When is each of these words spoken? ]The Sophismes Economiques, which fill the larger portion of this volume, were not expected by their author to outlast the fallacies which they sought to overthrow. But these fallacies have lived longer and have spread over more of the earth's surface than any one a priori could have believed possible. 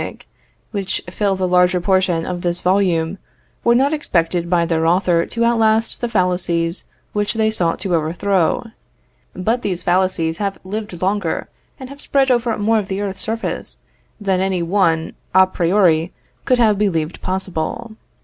]The 0.01 0.07
Sophismes 0.07 0.15
Economiques, 0.15 0.23
which 0.71 1.01
fill 1.11 1.35
the 1.35 1.47
larger 1.47 1.79
portion 1.79 2.25
of 2.25 2.41
this 2.41 2.61
volume, 2.61 3.19
were 3.63 3.75
not 3.75 3.93
expected 3.93 4.49
by 4.49 4.65
their 4.65 4.87
author 4.87 5.27
to 5.27 5.45
outlast 5.45 6.01
the 6.01 6.09
fallacies 6.09 6.85
which 7.13 7.33
they 7.35 7.51
sought 7.51 7.79
to 7.81 7.93
overthrow. 7.93 8.65
But 9.35 9.61
these 9.61 9.83
fallacies 9.83 10.39
have 10.39 10.57
lived 10.63 10.99
longer 11.03 11.49
and 11.79 11.89
have 11.89 12.01
spread 12.01 12.31
over 12.31 12.57
more 12.57 12.79
of 12.79 12.87
the 12.87 12.99
earth's 12.99 13.21
surface 13.21 13.77
than 14.19 14.41
any 14.41 14.63
one 14.63 15.13
a 15.35 15.45
priori 15.45 16.11
could 16.45 16.57
have 16.57 16.79
believed 16.79 17.21
possible. 17.21 17.91